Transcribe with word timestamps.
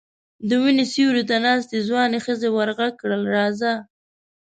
د 0.47 0.49
وني 0.63 0.85
سيوري 0.93 1.23
ته 1.29 1.35
ناستې 1.45 1.77
ځوانې 1.87 2.19
ښځې 2.25 2.49
ور 2.51 2.69
غږ 2.77 2.93
کړل: 3.01 3.21
راځه! 3.35 3.71